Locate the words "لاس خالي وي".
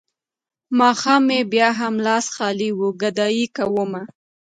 2.07-2.89